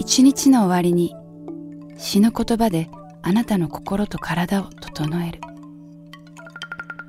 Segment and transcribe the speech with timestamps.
[0.00, 1.14] 一日の終わりに
[1.98, 2.88] 詩の言葉で
[3.20, 5.40] あなたの心と体を整える。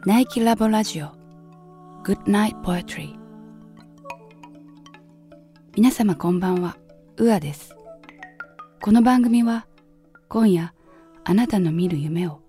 [0.06, 1.06] ナイキラボラジオ。
[2.04, 3.15] Good Night Poetry
[5.74, 6.76] 皆様こんばんは。
[7.15, 7.74] ウアです。
[8.81, 9.67] この番組は
[10.28, 10.73] 今夜
[11.23, 12.42] あなたの見る夢を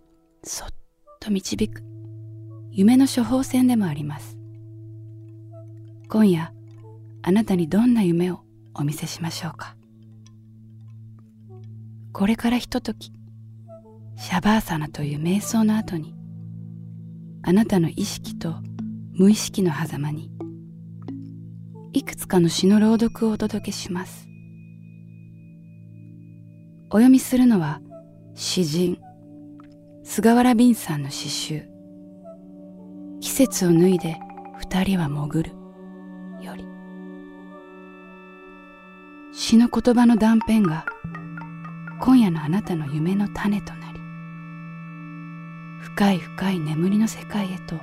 [0.43, 0.69] そっ
[1.21, 1.85] と導く。
[2.73, 4.37] 夢の処方箋でもあります。
[6.09, 6.53] 今夜
[7.23, 8.41] あなたにどんな夢を
[8.75, 9.77] お見せしましょうか。
[12.13, 13.13] これからひととき
[14.17, 16.15] シャバーサナという瞑想の後に
[17.43, 18.57] あなたの意識と
[19.15, 20.31] 無意識の狭間に
[21.95, 24.27] いくつかの詩の朗読をお届けします。
[26.89, 27.81] お読みするのは
[28.35, 28.99] 詩人
[30.05, 31.67] 菅原敏さんの詩集
[33.21, 34.19] 「季節を脱いで
[34.59, 35.53] 二人は潜る」
[36.45, 36.65] より。
[39.33, 40.85] 詩の言葉の断片が
[42.05, 44.01] 今夜のあなたの夢の種となり
[45.83, 47.77] 深い深い眠りの世界へと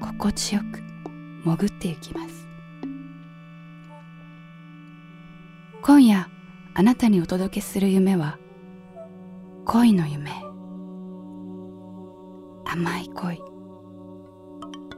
[0.00, 0.82] 心地よく
[1.44, 2.48] 潜ってゆきます。
[5.82, 6.28] 今夜
[6.74, 8.38] あなたにお届けする夢は
[9.66, 10.32] 恋の夢。
[12.64, 13.40] 甘い恋。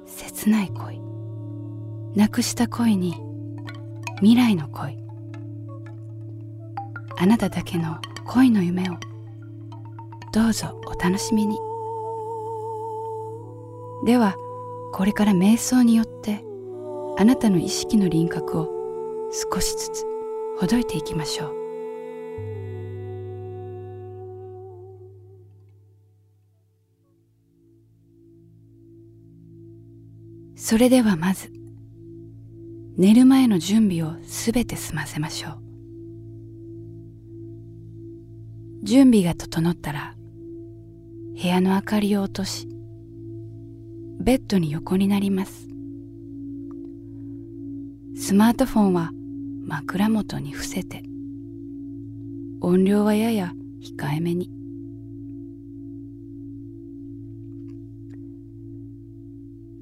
[0.07, 0.99] 切ない恋。
[2.17, 3.21] なくした恋に
[4.21, 5.02] 未来の恋。
[7.23, 8.95] あなただけの恋の夢を。
[10.33, 11.57] どうぞお楽しみに。
[14.05, 14.35] では
[14.93, 16.45] これから瞑想によって
[17.17, 18.69] あなたの意識の輪郭を
[19.53, 20.05] 少しずつ
[20.59, 21.55] ほどいていきましょう。
[30.57, 31.53] それではまず
[32.97, 35.72] 寝る前の準備をすべて済ませましょう。
[38.83, 40.15] 準備が整ったら
[41.41, 42.69] 部屋の明かりを落とし
[44.21, 45.69] ベッドに横になります。
[48.17, 49.11] スマートフォンは
[49.67, 51.03] 枕元に伏せて
[52.61, 54.51] 音量はやや控えめに。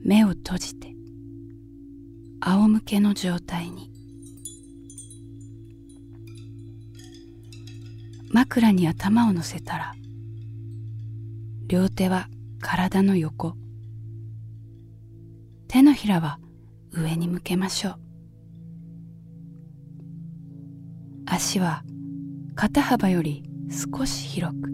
[0.02, 0.94] 目を閉じて
[2.40, 3.89] 仰向けの状態に。
[8.32, 9.94] 枕に頭を乗せたら
[11.66, 12.28] 両手は
[12.60, 13.54] 体の横。
[15.68, 16.38] 手のひらは
[16.92, 17.96] 上に向けましょう。
[21.26, 21.84] 足は
[22.56, 24.68] 肩幅より少し広く。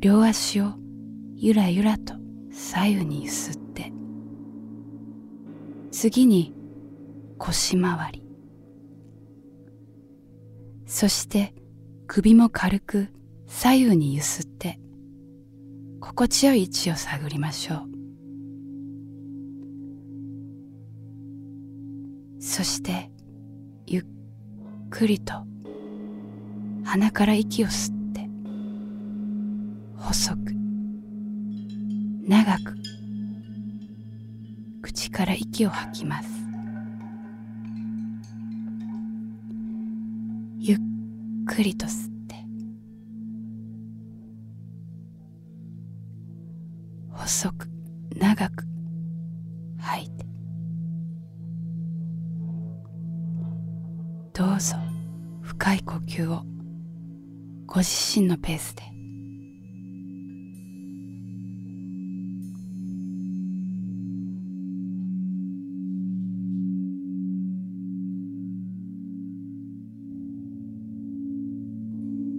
[0.00, 0.74] 両足を
[1.34, 2.14] ゆらゆらと
[2.52, 3.92] 左右にゆすって。
[5.90, 6.54] 次に
[7.38, 8.24] 腰回り。
[10.86, 11.54] そして
[12.06, 13.08] 首も軽く
[13.46, 14.78] 左右にゆすって
[16.00, 17.94] 心地よい位置を探りましょう。
[22.40, 23.10] そして
[23.86, 24.04] ゆっ
[24.90, 25.32] くりと
[26.84, 28.28] 鼻から息を吸って
[29.96, 30.54] 細く
[32.28, 32.76] 長く
[34.82, 36.43] 口から息を吐きます。
[41.54, 42.34] くりと吸って
[47.12, 47.68] 細く
[48.16, 48.64] 長く
[49.78, 50.26] 吐いて
[54.32, 54.76] どうぞ
[55.42, 56.42] 深い呼吸を
[57.66, 58.83] ご自身のペースで。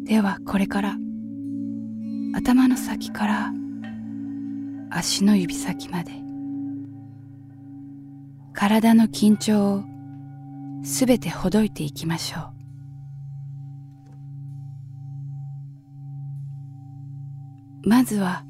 [0.05, 0.97] ではこれから
[2.35, 3.51] 頭の先から
[4.91, 6.11] 足の指先まで
[8.53, 9.83] 体の緊張を
[10.83, 12.51] すべてほどいていきましょ
[17.83, 17.89] う。
[17.89, 18.43] まずは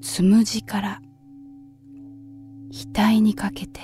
[0.00, 1.00] つむじから
[2.70, 3.80] 額にかけて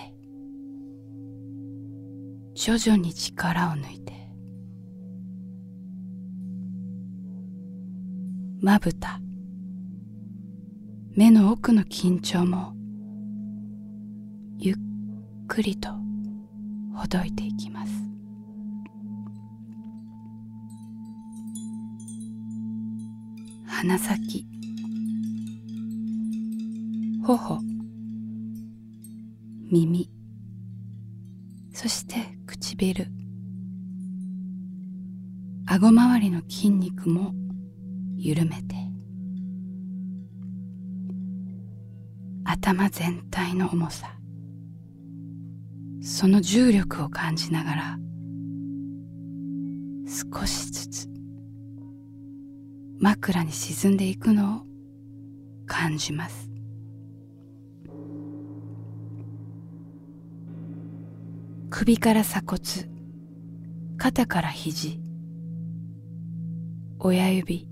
[2.54, 4.07] 徐々に力を抜いて
[8.68, 9.18] まぶた。
[11.16, 12.74] 目の奥の緊張も
[14.58, 14.76] ゆっ
[15.46, 15.88] くりと
[16.94, 17.92] ほどいていきます。
[23.66, 24.46] 鼻先。
[27.24, 27.60] 頬。
[29.72, 30.10] 耳。
[31.72, 32.16] そして
[32.46, 33.06] 唇
[35.64, 37.32] 顎周りの筋肉も
[38.18, 38.74] 緩めて。
[42.44, 44.18] 頭全体の重さ。
[46.02, 47.98] その重力を感じながら
[50.06, 51.08] 少しずつ
[52.98, 54.60] 枕に沈んでいくのを
[55.66, 56.48] 感じます。
[61.70, 62.60] 首から鎖骨
[63.98, 65.00] 肩から肘
[66.98, 67.68] 親指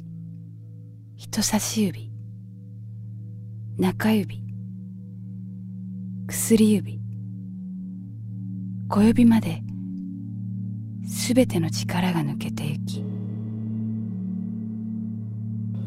[1.30, 2.10] 人差し指
[3.78, 4.42] 中指
[6.28, 7.00] 薬指
[8.88, 9.62] 小指まで
[11.06, 13.04] すべての力が抜けてゆき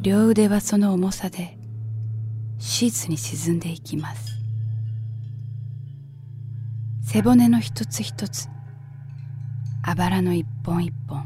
[0.03, 1.57] 両腕はその重さで
[2.59, 4.37] シーツに沈んでいきます。
[7.01, 8.49] 背骨の一つ一つ
[9.81, 11.25] あばらの一本一本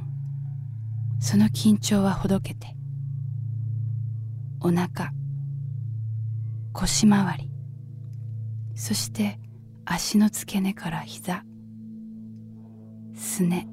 [1.19, 2.73] その緊張はほどけて
[4.63, 5.11] お腹
[6.71, 7.51] 腰回り
[8.75, 9.39] そして
[9.85, 11.43] 足の付け根から膝
[13.13, 13.67] すね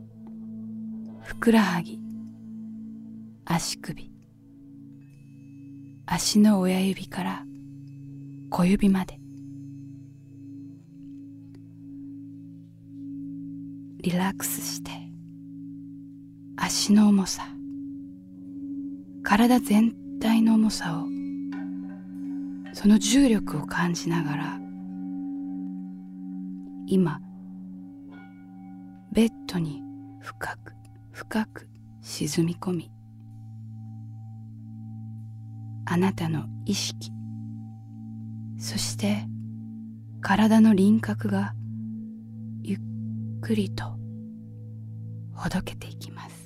[1.22, 2.00] ふくらはぎ
[3.44, 4.10] 足首
[6.06, 7.44] 足の親指から
[8.50, 9.20] 小指まで。
[14.02, 14.90] リラックスして
[16.56, 17.46] 足の重さ
[19.22, 21.06] 体全体の重さを
[22.74, 24.60] その重力を感じながら
[26.86, 27.20] 今
[29.12, 29.82] ベッドに
[30.20, 30.72] 深く
[31.12, 31.68] 深く
[32.02, 32.90] 沈み込み
[35.86, 37.10] あなたの意識
[38.58, 39.24] そして
[40.20, 41.54] 体の輪郭が
[42.62, 42.78] ゆっ
[43.40, 43.84] くりと
[45.34, 46.39] ほどけていきます。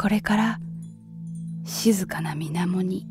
[0.00, 0.58] これから
[1.66, 3.06] 静かな水面に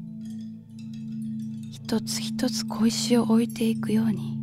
[1.72, 4.40] 一つ一つ小石を置いていくように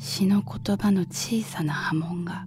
[0.00, 2.44] 詩の言葉の小さな波紋が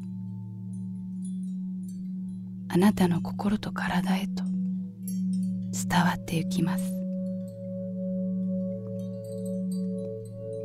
[2.67, 4.43] あなたの心と体へと
[5.87, 6.91] 伝わってゆきます。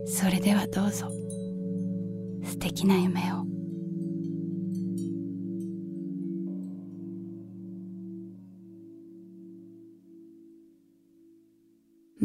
[0.09, 1.09] それではどうぞ。
[2.43, 3.60] 素敵な夢を。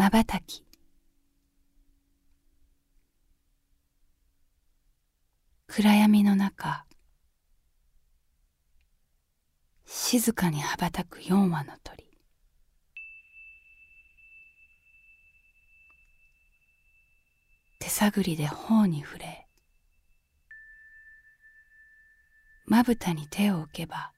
[0.05, 0.63] まばたき。
[5.65, 6.85] 暗闇の中
[9.87, 12.03] 静かに羽ばたく四羽の鳥。
[17.79, 19.47] 手探りで頬に触れ
[22.67, 24.11] まぶたに手を置けば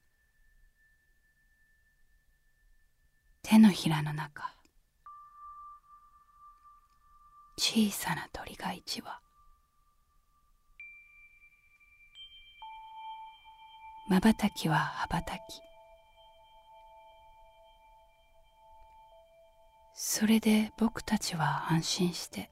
[3.42, 4.57] 手のひらの中
[7.58, 9.20] 小さな鳥が一羽。
[14.10, 15.40] まばたきは羽ばたき。
[20.00, 22.52] それで僕たちは安心して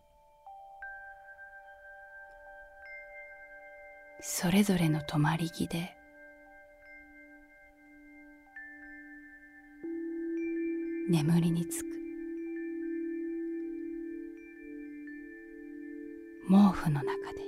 [4.20, 5.96] それぞれの泊まり木で
[11.08, 12.05] 眠りにつく。
[16.50, 17.42] 毛布の中で。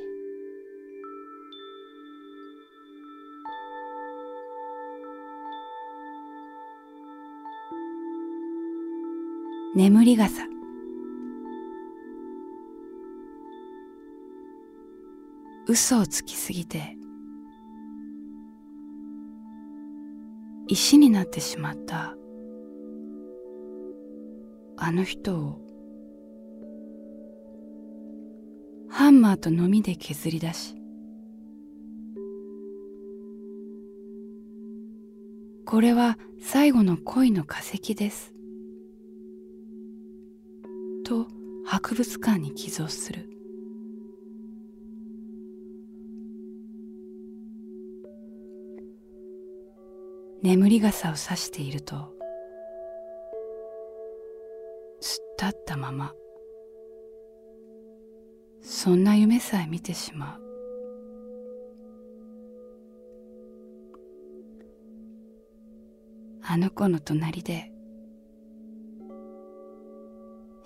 [9.75, 10.57] 眠り傘。
[15.69, 16.95] 嘘をつきすぎて
[20.69, 22.15] 石になってしまった
[24.77, 25.66] あの人を
[28.97, 30.75] ハンマーとのみで削り出し
[35.67, 38.33] これは最後の恋の化石です。
[41.05, 41.27] と
[41.67, 43.29] 博物館に寄贈する。
[50.41, 52.09] 眠り傘をさしていると突っ
[55.37, 56.13] 立ったまま。
[58.69, 60.41] そんな夢さえ見てしまう。
[66.43, 67.71] あの子の隣で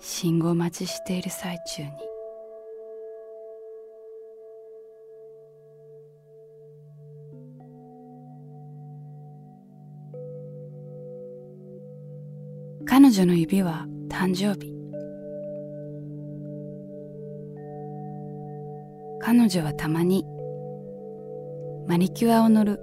[0.00, 1.90] 信号待ちしている最中に
[12.84, 14.81] 彼女の指は誕生日。
[19.24, 20.24] 彼女はたまに
[21.86, 22.80] マニキュアを塗る。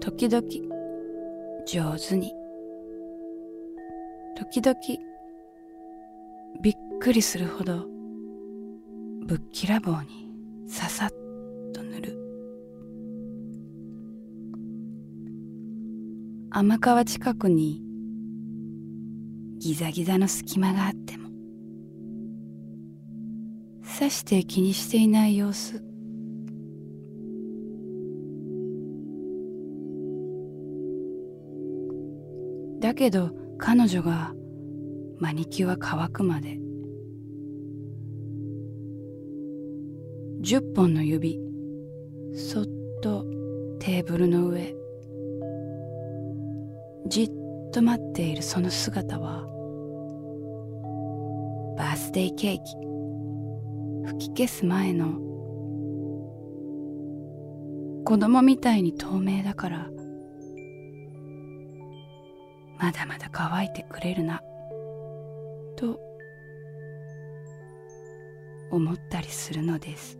[0.00, 0.46] 時々
[1.66, 2.34] 上手に。
[4.36, 4.78] 時々
[6.62, 7.86] びっくりするほど
[9.26, 10.28] ぶっきらぼうに
[10.68, 11.10] ささっ
[11.72, 12.18] と塗る。
[16.50, 17.82] 甘川近くに
[19.58, 21.25] ギザギザの隙間があっても
[23.98, 25.82] さして気にしていない様子。
[32.78, 34.34] だけど彼女が
[35.18, 36.58] マニキュア乾くまで。
[40.42, 41.40] 10本の指
[42.34, 42.66] そっ
[43.02, 43.24] と
[43.78, 44.74] テーブルの上。
[47.08, 47.30] じっ
[47.72, 49.46] と待っているその姿は
[51.78, 52.95] バースデーケーキ。
[54.06, 55.18] 吹き消す前の。
[58.04, 59.90] 子供みたいに透明だから。
[62.78, 64.40] まだまだ乾いてくれるな。
[65.76, 66.00] と。
[68.70, 70.18] 思ったりするのです。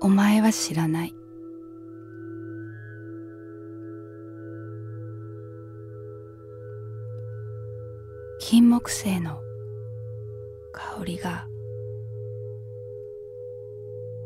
[0.00, 1.25] お前は知らない。
[8.48, 9.40] 金木犀の
[10.72, 11.48] 香りが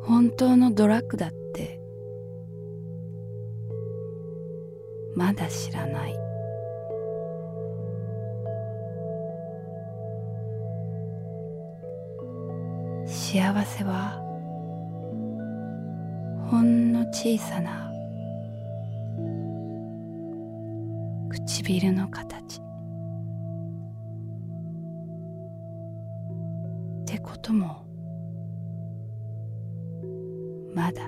[0.03, 1.81] 本当のドラッグだって
[5.15, 6.15] まだ知らない。
[13.07, 14.21] 幸せは
[16.51, 17.91] ほんの小さな
[21.31, 22.70] 唇の形。
[27.41, 27.87] ことも
[30.75, 31.01] まだ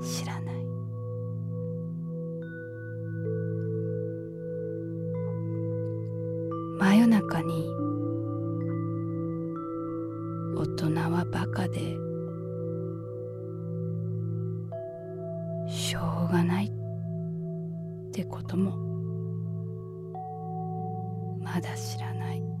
[0.00, 0.54] 知らない。
[6.78, 7.68] 真夜中に
[10.56, 11.80] 大人はバカで
[15.68, 16.70] しょうがないっ
[18.12, 18.76] てことも
[21.42, 22.51] まだ知らない。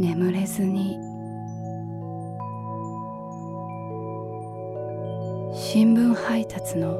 [0.00, 0.98] 眠れずに。
[5.52, 6.94] 新聞配達の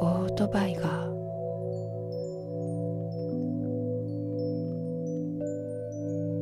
[0.00, 1.06] オートバイが。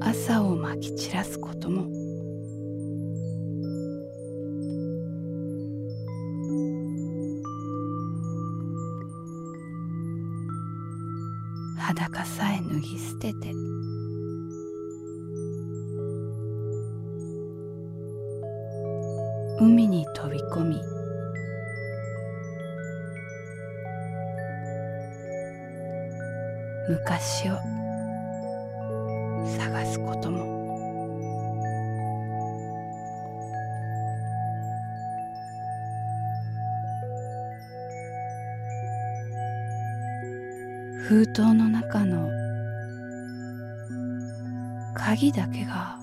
[0.00, 1.95] 朝をまき散らすことも。
[12.76, 13.52] 脱ぎ捨てて。
[19.59, 20.83] 海に飛び込み。
[26.90, 27.56] 昔を
[29.59, 30.54] 探すことも。
[41.09, 42.45] 封筒の中の
[45.06, 45.96] 鍵だけが。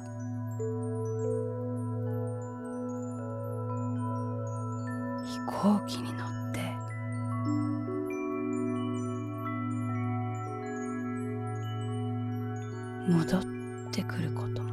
[5.26, 6.62] 飛行機に乗って。
[13.12, 13.44] 戻っ
[13.92, 14.72] てくることも。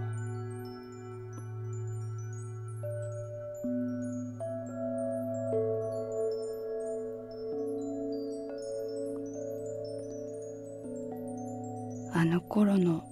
[12.12, 13.02] あの頃の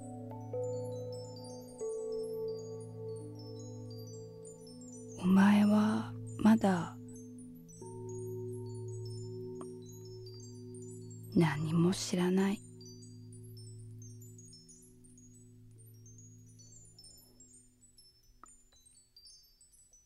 [11.37, 12.61] 何も知らない。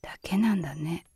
[0.02, 1.06] だけなんだね。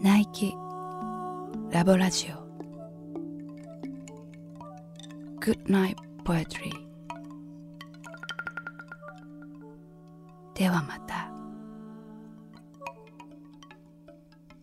[0.00, 0.52] ナイキ
[1.70, 2.42] ラボラジオ。
[5.38, 6.91] Good night poetry.
[10.54, 11.30] ではまた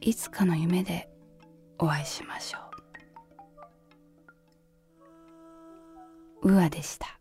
[0.02, 1.10] いつかの夢で
[1.78, 2.60] お会いしましょ
[6.44, 6.52] う。
[6.52, 7.19] ウアでした。